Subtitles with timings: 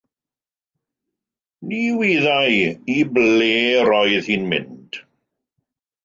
[1.71, 2.55] Ni wyddai
[2.93, 3.49] i ble
[3.89, 4.99] roedd hi'n mynd.